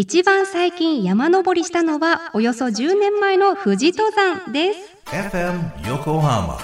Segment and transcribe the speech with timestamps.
[0.00, 6.56] 一番最近山登りしたのはおよそ10年前の富士登山です FM Yokohama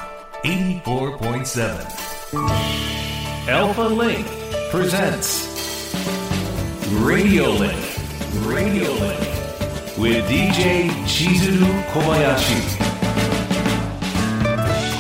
[0.45, 1.85] 84.7
[3.49, 4.25] Alpha Link
[4.71, 5.49] presents
[7.05, 7.75] Radio Link
[8.47, 9.18] Radio Link
[9.98, 12.55] with DJ Chizuru Kobayashi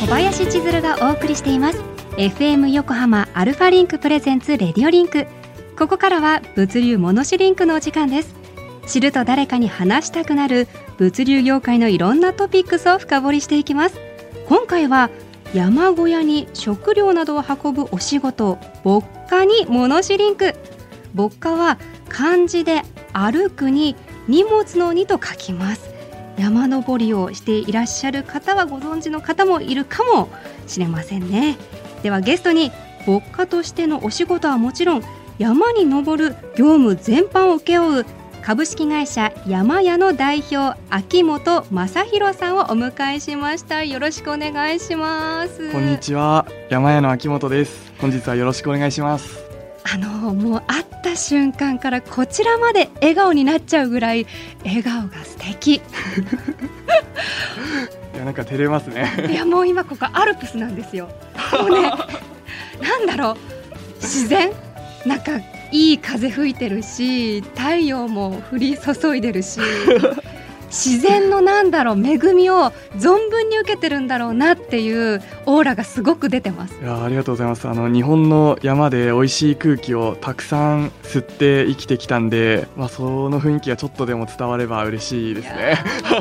[0.00, 1.80] 小林千鶴がお送りしています
[2.16, 5.28] FM 横浜アルファリンク presents Radio Link
[5.76, 8.32] ここからは物流モノシリンクのお時間です。
[8.86, 10.68] 知ると誰かに話したくなる
[10.98, 13.98] 物流業界のいろんなトピックスを深掘りしていきます。
[14.46, 15.10] 今回は
[15.52, 20.54] 山小屋に食料などを運ぶお仕事牧歌にモノシリンク。
[21.12, 22.82] 牧歌は漢字で
[23.12, 23.96] 歩くに
[24.28, 25.92] 荷物のにと書きます。
[26.38, 30.28] 山登りをしていらっしゃる方はご存知の方もいるかも
[30.68, 31.56] しれませんね。
[32.04, 32.70] ではゲストに
[33.08, 35.02] 牧歌としてのお仕事はもちろん
[35.38, 38.06] 山に登る業務全般を請け負う
[38.42, 43.82] 株式会社山屋の代表秋元正弘さんをお迎えしました。
[43.84, 45.72] よろしくお願いします。
[45.72, 46.46] こんにちは。
[46.68, 47.92] 山屋の秋元です。
[47.98, 49.42] 本日はよろしくお願いします。
[49.92, 54.26] あのもう会った瞬間からこちらまで笑顔になっちゃうぐらい
[54.64, 55.76] 笑顔が素敵。
[58.14, 59.10] いやなんか照れますね。
[59.30, 61.08] いやもう今ここアルプスなんですよ。
[61.58, 61.90] もうね
[62.80, 63.36] なんだろう。
[64.00, 64.52] 自然？
[65.06, 65.38] なんか
[65.70, 69.60] いい風吹いてるし太陽も降り注いでるし
[70.74, 76.74] 自然のなんだろう恵みを存分に受けてるんだろうなっていうオーラがすごく出てます。
[76.80, 77.68] いやありがとうございます。
[77.68, 85.78] あの日本の山で美味しい空気をたくさん吸って生きてきたんでまあその雰囲気がちょっとでも伝われば嬉しいですね。
[86.02, 86.20] 歩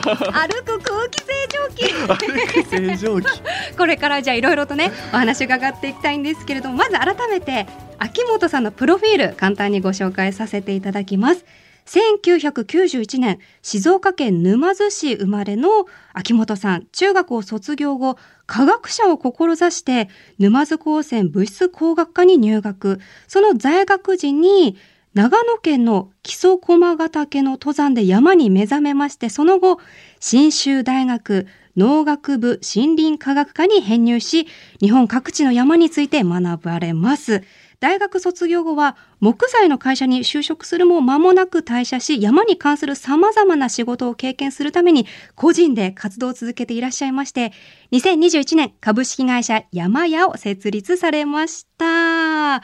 [0.64, 1.94] く空気清浄機。
[2.08, 3.28] 歩く清浄機。
[3.76, 7.66] これからじゃあいろいろとねお話伺っていきたいんですけれどもまず改めて
[8.04, 11.46] 秋元さんのプロフィール簡単にご紹介させていただきます。
[11.86, 15.70] 1991年静岡県沼津市生まれの
[16.12, 23.00] 秋元さん中学を卒業後科学者を志して沼津高専物質工学科に入学。
[23.30, 24.76] その在学時に
[25.14, 29.80] 長野県の木曽駒ヶ岳の登山で山に目覚めましてその後
[30.20, 34.48] 信州大学農学部森林科学科に編入し
[34.80, 37.44] 日本各地の山について学ばれます。
[37.84, 45.06] 大学卒業後は木材の会社に就職するも間もなく退社し山に関する様々な仕事を経験するために
[45.36, 47.52] 個人で活動を続けていらっしゃいまして
[47.92, 52.56] 2021年株式会社山屋を設立されました。
[52.56, 52.62] あ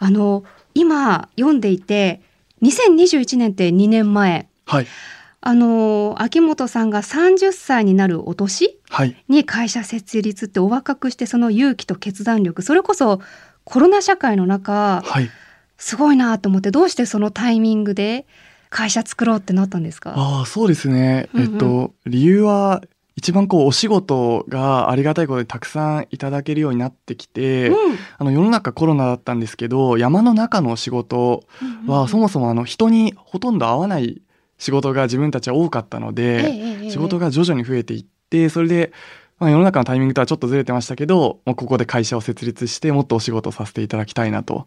[0.00, 2.22] の今読んでいて
[2.62, 4.86] 2021年って2年前はい。
[5.42, 9.14] あの秋元さんが30歳になるお年はい。
[9.28, 13.20] に会社設立ってお若くしてその勇気と決断力それこそ
[13.64, 15.30] コロナ社会の中はい。
[15.76, 18.26] すごいなと思ってどうしてそのタイミングで
[18.70, 20.14] 会社作ろうってなったんですか？
[20.16, 21.52] ああそうですね、うんうん。
[21.52, 22.82] えっと理由は
[23.16, 27.76] 一番こうお仕事がありがたいことでたくさんいただけるようになってきて、うん。
[28.18, 31.44] あの世の中コロナだったんですけど山の中の仕事
[31.86, 34.22] はそもそもあの人にほとんど会わない
[34.58, 38.92] 仕事が自分たちは多かったので、仕事がが徐々に増えていってそれで、
[39.38, 44.66] まあ、世の中のタイミングとはちょっとずれてましたけどもうここで会社を設立してもっとお仕事をさせていただきたいなと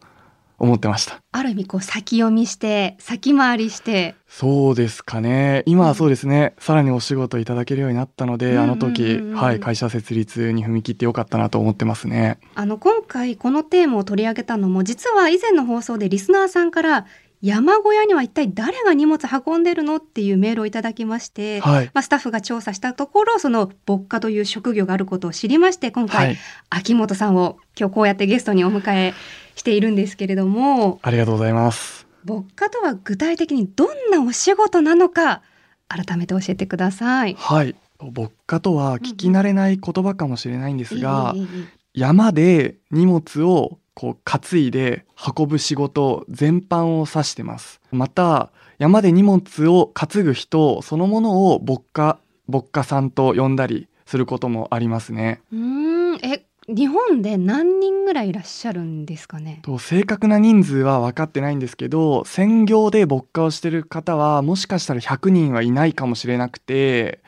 [0.59, 1.21] 思ってました。
[1.31, 4.15] ある意味こう先読みして先回りして。
[4.27, 5.63] そうですかね。
[5.67, 8.71] 今はそうですね、さらにお仕事いただけるようになったので、うんうんうんうん。
[8.71, 12.39] あの時、はい、会社設立に踏み切ってよかったなと思ってますね。
[12.55, 17.05] あの今回このテーマを取り上げたのも実は以前の放送でリスナーさんから
[17.41, 21.85] 山小屋には一体誰が荷物運んでるのっていうメールをいただきまして、はい。
[21.93, 26.37] まあ、スタッフが調査したところその牧歌という職業があることを知りまして今回、はい。
[26.69, 29.13] 秋元さんを今日こうやってゲストにお迎え
[29.55, 32.07] しているんですけれどもありがとうございます。
[32.23, 35.41] 牧歌とは具体的にどんなお仕事なのか
[35.87, 37.35] 改めて教えてください。
[37.35, 37.75] はい。
[37.99, 47.81] 牧歌とは聞き慣れない言葉かもしれないんですが、ええええ山で荷物をこう担いで運ぶ仕事全般を指してます。
[47.91, 55.41] また山で荷物を担ぐ人そのものを牧歌牧歌さんと呼んだりすることもありますね。
[55.51, 56.15] うーん。
[56.23, 59.61] え日本で何人ぐらいいらっしゃるんですかね？
[59.63, 67.21] と正確な人数は分かってないんですけど専業で牧歌をしてる方はもしかしたら100人はいないかもしれなくて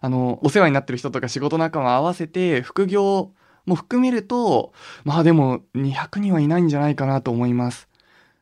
[0.00, 3.32] あのお世話になってる人とか仕事仲間合わせて副業
[3.66, 4.72] も含めると
[5.04, 7.88] まあでも200人はいないんじゃないかなと思います。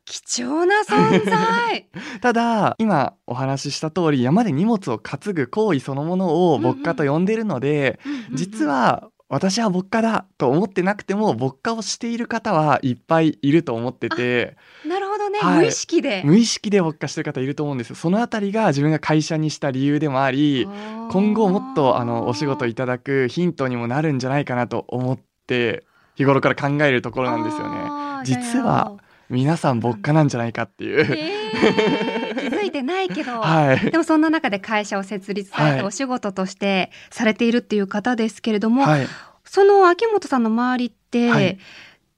[0.05, 1.89] 貴重な存在。
[2.21, 7.99] ただ今お話しした通り山で荷物を担ぐ行為そのものを牧歌と呼んでいるので、
[8.33, 14.57] 実は私は牧歌だと思ってなくても牧歌をしている方はいっぱいいると思ってて。
[14.87, 15.59] なるほどどね、はい。
[15.59, 16.23] 無意識で。
[16.25, 17.97] 無意識で勃化してる方いると思うんですよ。
[17.97, 20.69] そのあたりが自分が会社にした理由でもあり
[21.11, 25.85] 今後もっとあのお仕事いただくヒントにもなるんじゃないかなと思って
[26.15, 27.91] 日頃から考えるところなんですよね。
[28.25, 28.97] 実は。
[29.31, 33.41] 皆さん勃化なんじゃないかっていう、えー気づいてないけど。
[33.41, 33.91] はい。
[33.91, 35.87] でもそんな中で会社を設立されてはい。
[35.87, 39.07] お仕事としてされているっていう方ですけれども、はい、
[39.45, 41.59] その秋元さんの周りって、はい。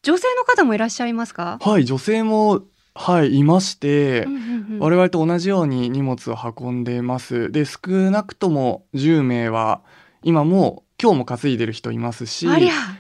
[0.03, 2.62] 女性の方もいらっしゃいますか、はい、女性も
[2.96, 4.40] はいいまして、うんうん
[4.72, 4.78] うん。
[4.81, 7.52] 我々と同じように荷物を運んでます。
[7.52, 9.82] で少なくとも10名は
[10.22, 12.48] 今も今日も担いでる人いますし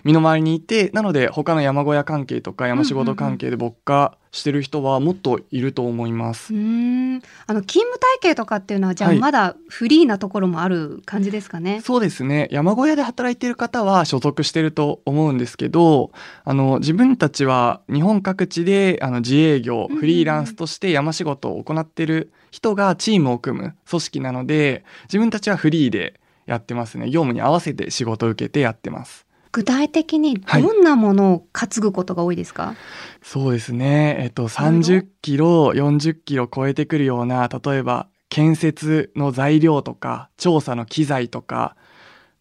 [0.04, 6.54] 身の回りにいてなので他の山小屋関係とか山仕事関係で勃化してる人はもっといると思います。
[6.54, 7.22] うーん。
[7.46, 9.18] あの勤務体系とかっていうのはじゃあはい。
[9.18, 11.80] まだフリーなところもある感じですかね？
[11.80, 12.48] そうですね。
[12.50, 16.10] 山小屋で働いている方は所属してると思うんですけど
[16.44, 27.06] あの自分たちは日本各地であの自営業フリーランスとして山仕事を行っている人がチームを組む組織なので自分たちはフリーでやってますね。
[27.06, 29.25] 業務に合わせて仕事を受けてやってます
[29.56, 32.74] 具体的にどんなものを担ぐことが多いですか、
[33.22, 34.18] そうですね。
[34.20, 41.74] えっと30キロ40キロ超えてくるような例えば建設の材料とか調査の機材とか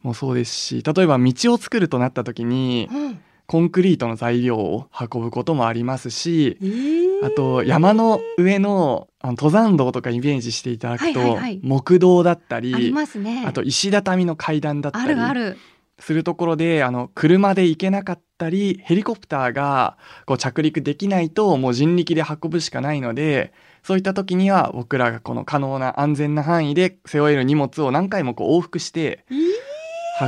[0.01, 3.19] もそうですし例えば道を作るとなった時にうん。
[3.47, 7.25] コンクリートの材料を運ぶこともありますしえー。
[7.27, 11.59] あと山の上のあの登山道とかイメージしていただくと、はいはいはい。
[11.63, 13.45] 木道だったりありますね。
[13.45, 15.57] あと石畳の階段だったありるある。
[15.99, 23.53] するところであの車で行けなかったりヘリコプターがこう着陸できないともう人力で運ぶしかないので
[23.83, 29.25] そういった時には僕らがこの可能な安全な範囲で背負える荷物を何回もこう往復して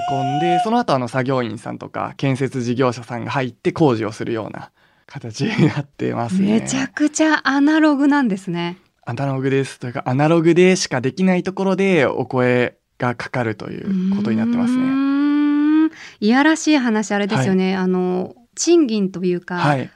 [0.10, 4.72] 運んでその後あの作業員さんとか建設事業者さんが入って工事をするような
[5.06, 6.60] 形になってますね。
[6.60, 8.78] めちゃくちゃアナログなんですね。
[9.06, 15.17] アナログですというかアナログでしかできないところでお声がかかるということになってますうね。
[16.19, 17.75] いやらしい話あれですよね。
[17.75, 19.90] あの賃金というか、はい。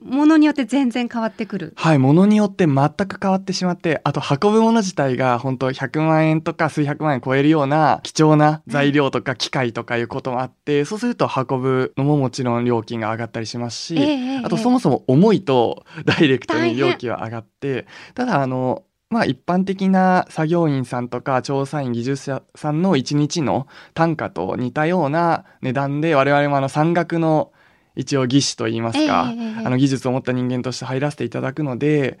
[0.00, 1.72] ものによって全然変わってくる。
[1.76, 1.98] はい。
[1.98, 27.52] ものによって全く変わってしまって、あと運ぶもの自体が本当100万円とか数百万円超えるような貴重な材料とか機械とかいうこともあって、そうすると運ぶのももちろん料金が上がったりしますし、ええええあとそもそも重いとダイレクトに料金は上がって、ただあの、まあ一般的な作業員さんとか調査員技術者さんの1日の単価と似たような値段で我々もあの山岳の
[27.96, 32.20] 一応技師といいますか、あの技術を持った人間として入らせていただくので、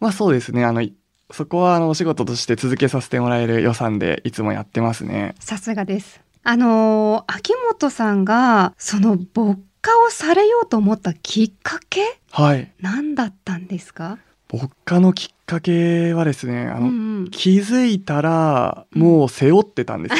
[0.00, 0.84] まあそうですね、あの、
[1.30, 5.36] そこはあのお仕事として続けさせてもらえる予算でいつもやってますね。
[5.38, 6.20] さすがです。
[6.42, 12.72] あのー秋元さんがその勃化をされようと思ったきっかけはい。
[12.80, 14.18] 何だったんですか？
[14.48, 20.18] 僕家のきっかけはですね、あの、うんうん気づいたらもう背負ってたんですよ。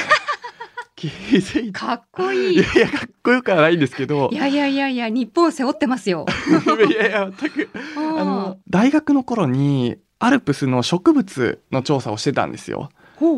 [0.97, 1.87] 気づいた。
[1.87, 2.55] かっこいい。
[2.55, 6.27] いやいや、かっこよくはないんですけどい、やいやいやいや日本背負ってますよ。
[6.89, 7.69] いやいや、全く。
[7.97, 12.89] ああの、大学の頃に、アルプスの植物の調査をしてたんですよ。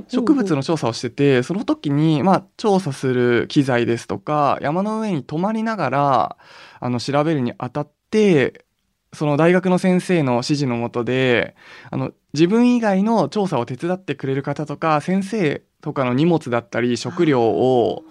[0.08, 6.36] 植物の調査をしててその時に、まあ、調査する機材ですとか山の上に泊まりながら
[6.80, 8.64] あの調べるにあたって
[9.12, 11.56] その大学の先生の指示のもとで
[11.90, 18.04] あの自分以外の調査を手伝ってくれる方とか先生とかの荷物だったり食料を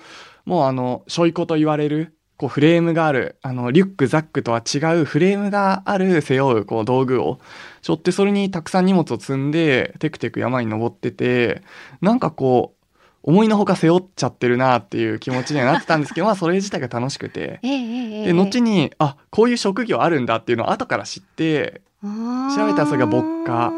[0.46, 7.39] もうあのしょいこと言われるこうフレームがあるあのリュックザックとは違うフレームがある背負うこう道具を
[7.82, 11.63] 背負ってそれにたくさん荷物を積んでテクテク山に登ってて
[12.00, 12.76] なんかこう
[13.27, 17.60] 思いのほか背負っちゃってるなっていう気持ちにはなってたんですけど まあそれ自体が楽しくて。
[17.62, 18.25] ええええええ。
[18.27, 23.72] で後にあこういう職業あるんだっていうのを後から知って調べたらそれが牧歌。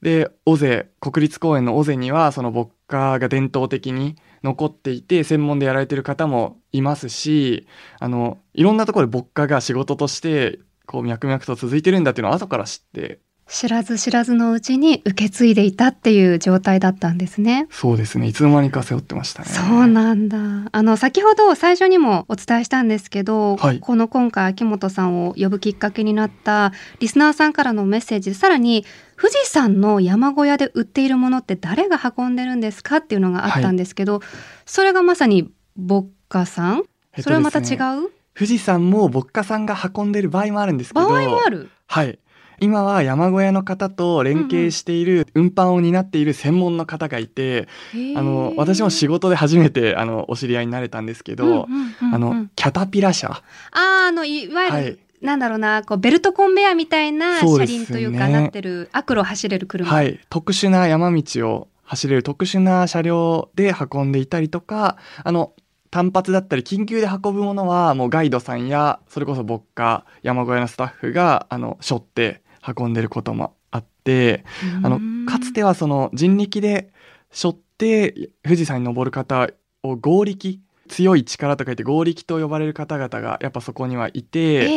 [0.00, 7.68] で尾瀬国立公園の尾瀬にはその牧歌が伝統的に残っていて専門でやられてる方もいますし
[8.00, 13.20] あのいろんなところで牧歌が仕事としてこう脈々と続いてるんだっていうのを後から知って
[13.52, 17.66] 知らず知らずのうちに受け継いでいたっていう状態だったんですね。
[17.70, 19.50] そうですねいつの間にか背負ってましたね。
[19.50, 20.38] そうなんだ。
[20.72, 28.86] あの先ほど最初にもお伝えしたんですけど、はいこの今回秋元さんを呼ぶきっかけになったリスナーさんからのメッセージ、さらに
[29.20, 34.22] 富士山の山小屋で売っているものって誰が運んでるんですかっていうのがあったんですけど、
[34.64, 36.84] それがまさに牧歌さん？
[37.12, 41.68] えっとそれはまた違う、富士山も牧歌さんが運んでる場合もあるんですけ場ど合もある。
[41.86, 42.18] はい
[42.62, 47.68] 今は山小屋の方と連携している運搬を担っている専門の方がいて、
[48.16, 51.66] あの私も仕事で初めてあのお知り合いになれたんですけど、
[52.00, 54.98] あのキャタピラ社あーあのいわゆる、はい。
[55.20, 65.52] なんだろうなこうベルトコンベヤーみたいな車輪というかなってる悪路を走れる車、はい、特殊な山道を走れる特殊な車両で運んでいたりとかあの
[65.92, 74.44] 単発だったり緊急で運ぶものはもうガイドさんやそれこそ牧歌山小屋のスタッフがあの背負って運んでることもあって
[74.82, 75.00] あの
[75.30, 76.92] かつてはその人力で
[77.30, 79.48] 背負って富士山に登る方
[79.82, 84.68] を合力強い力と書いて合力と呼ばれる方々がやっぱそこにはいて、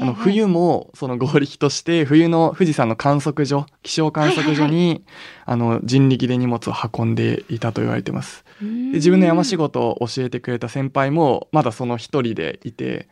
[0.00, 5.04] あの冬もその合力として冬の富士山の観測所気象観測所に、
[5.44, 8.44] あの人力で荷物を運んでいたと言われてます。
[8.60, 13.08] で自分の山仕事を教えてくれた先輩もまだその一人でいて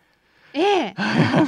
[0.55, 0.95] ええ。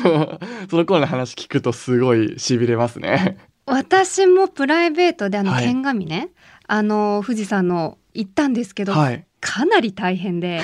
[0.70, 3.36] その頃の話聞くとすごい痺れますね。
[3.66, 5.64] 私もプライベートであのはい。
[5.64, 6.30] 剣神ね、
[6.66, 9.24] あの富士山の行ったんですけど、はい。
[9.40, 10.62] かなり大変で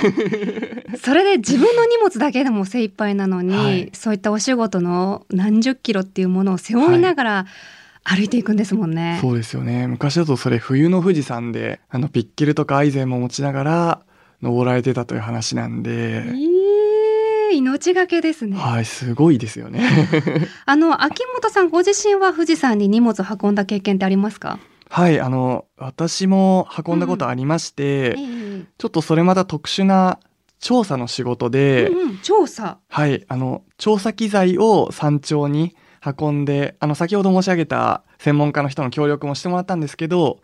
[1.03, 3.91] それで自分の荷物だけでも精一杯なのに、はい。
[3.93, 7.47] そういったお仕事の何十キロっていうものを背負いながら
[8.05, 9.19] 歩いていくんですもんね。
[9.21, 9.87] そうですよね。
[9.87, 14.01] 昔だとそれ冬の富士山であのピッケルとかアイゼンも持ちながら
[14.43, 16.60] 登られてたという話なんで、えー
[17.51, 18.57] 命がけですね。
[18.57, 19.83] はいすごいですよね
[20.67, 24.59] あの秋元さんご自身は富士山に荷物を運んだ経験ってありますか？
[24.89, 28.41] はいあの私も運んだことありまして、ええ
[28.79, 30.19] ちょっとそれまた特殊な
[30.59, 32.79] 調査の仕事で、うんうん、調査。
[32.89, 40.41] はい、あの、調査機材を山頂に運んで、あの、先ほど申し上げた専門家の人の協力もしてもらったんですけど、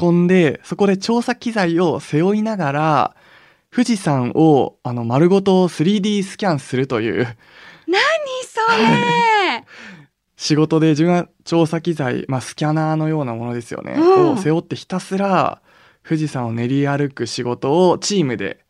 [0.00, 3.16] 運んで、そこで調査機材を背負いながら、
[3.78, 7.28] 富士山を、あの、丸ごと 3D スキャンするという。
[7.86, 8.00] 何
[8.42, 9.64] それ？
[10.36, 14.30] 仕事で自分は調査機材、まあ、スキャナーのようなものですよね、うん。
[14.32, 15.62] を背負ってひたすら
[16.02, 18.64] 富士山を練り歩く仕事をチームで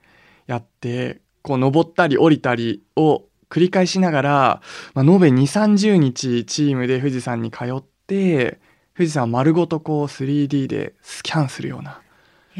[0.46, 4.62] やってこう登ったり降りたりを繰り返しながら、
[4.92, 8.60] まあ、延べ2 3 0日チームで富士山に通って
[8.94, 12.02] 富士山を丸ごとこう 3D でスキャンするような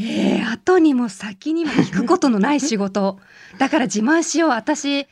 [0.00, 3.18] ええ後にも先にも聞くことのない仕事。
[3.58, 4.50] だから自慢しよう。
[4.50, 5.06] 私、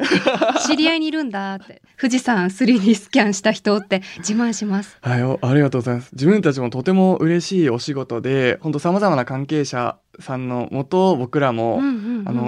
[0.67, 1.83] 知り合いにいるんだって。
[2.01, 4.99] 富士山 3D スキャンした人って自慢します。
[5.01, 6.11] はい、おありがとうございます。
[6.13, 11.81] 自分たちもとても嬉しいお仕事で、本当様々な関係者さんのもと、僕らも、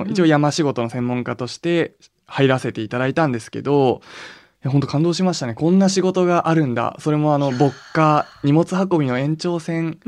[0.09, 1.95] 一応山仕事の専門家として
[2.27, 4.05] 入らせていただいたんですけど、い
[4.65, 5.55] や本当感動しましたね。
[5.55, 6.97] こんな仕事があるんだ。
[6.99, 9.99] それもあの、牧歌、荷物運びの延長線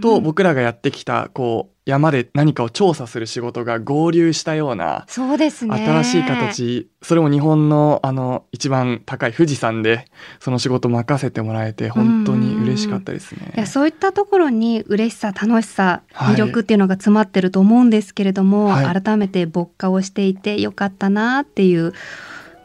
[0.00, 5.84] と僕らがやってきた、こう、山で何かを調査する仕事が合流したような、そうですね。
[5.84, 10.06] 新しい形、それも日本のあの、一番高い富士山で、
[10.38, 13.52] その仕事任せてもらえて、本当に嬉しかったですね。
[13.56, 21.92] いやそういったところに嬉しさ楽しさはい魅力っていうのが詰まってると思うんですけれども、はい改めて牧歌をしていてよかったなっていう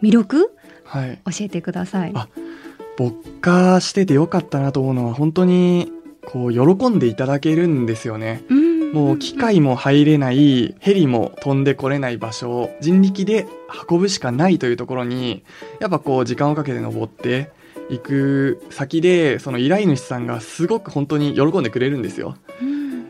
[0.02, 0.57] 魅力はい。
[1.26, 2.12] 教えてください。
[2.16, 2.28] あ
[2.98, 5.92] 牧歌しててよかったなと思うのは本当に
[6.26, 8.44] こう喜んでいただけるんですよね。
[8.50, 13.46] うんもう機械も入れないヘリも飛んでこれない場所を人力で
[13.90, 15.44] 運ぶしかないというところに
[15.80, 17.52] やっぱこう時間をかけて登って
[17.90, 22.36] いく先でその依頼主さんがすごく本当に喜んでくれるんですよ。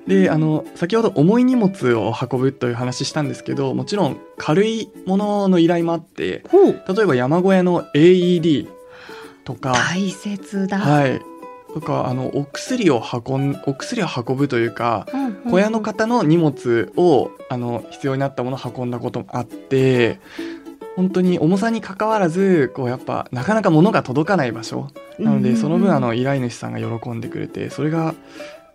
[0.08, 8.70] うんであの先ほど重い荷物を運ぶという話したんですけどもちろん軽いものの依頼もあって例えば山小屋の AED
[9.44, 10.80] とか大切だ。
[10.80, 11.22] はい。
[11.74, 20.20] とか、あの、お薬を運ん、お薬を運ぶというか、うんうんうん小屋の方の荷物を、あの、必要になったものを運んだこともあって、
[20.98, 24.90] 本当に重さに関わらず、こう、やっぱ、なかなか物が届かない場所。
[25.20, 28.14] なので、その分、あの、依頼主さんが喜んでくれて、それが、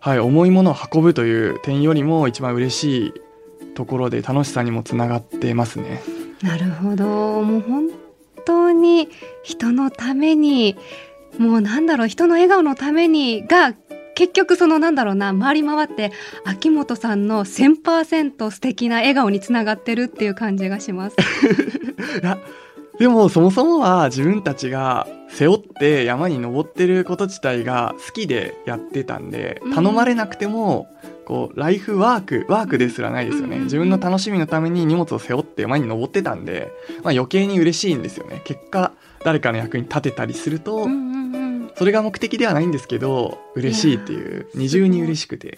[0.03, 3.13] はい、重いものを運ぶという点よりも一番嬉しい
[3.73, 6.03] ところで、楽しさにもつながってますね。
[6.41, 7.05] なるほど
[7.41, 7.87] もう本
[8.43, 9.07] 当に
[9.43, 10.75] 人のために
[11.37, 13.73] もうなんだろう人の笑顔のためにが
[14.15, 16.11] 結局そのなんだろうな回り回って
[16.43, 21.15] 秋元さんの1000%素敵な笑顔につながってるっていう感じがします。
[22.99, 29.73] でもそもそもは自分たちが背負って山に登ってること自体が好きでやってたんでうん。
[29.73, 30.87] 頼まれなくても
[31.25, 33.57] こうライフワークワークですらないですよね。
[33.57, 36.71] うん自分の楽しみのために荷物を背負って山に登ってたんで、
[37.03, 38.41] まあ、余計に嬉しいんですよね。
[38.43, 38.91] 結果
[39.23, 40.87] 誰かの役に立てたりすると
[41.75, 45.57] それが目的ではないんですけど嬉しいっていう二重に嬉しくて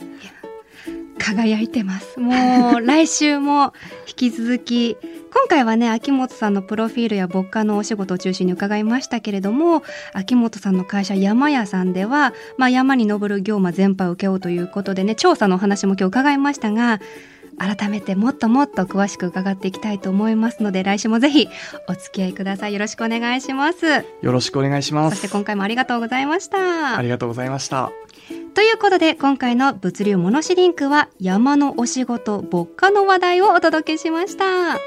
[1.25, 2.19] 輝いてます。
[2.21, 3.73] もう来週も
[4.07, 4.97] 引き続き、
[5.33, 17.01] 今回はね、秋元さんのプロフィールや牧歌のお仕事を中心に伺いましたけれども、秋元さんの会社山屋さんでは、まあ、山に登る業務全般を受けようということでね、調査のお話も今日伺いましたが、
[17.57, 21.47] 改めてもっともっと詳しく伺っていきたいと思いますので来週もぜひ
[21.87, 22.73] お付き合いください。
[22.73, 23.85] よろしくお願いします。
[23.85, 25.15] よろしくお願いします。
[25.15, 26.97] そして今回もありがとうございました。
[26.97, 27.91] ありがとうございました。
[28.55, 34.79] ということで今回の物流モノシリンクは山のお仕事牧歌の話題をお届けしました。